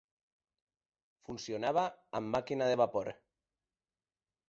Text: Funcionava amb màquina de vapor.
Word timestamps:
Funcionava 1.27 1.85
amb 2.23 2.35
màquina 2.39 2.73
de 2.75 2.83
vapor. 2.85 3.15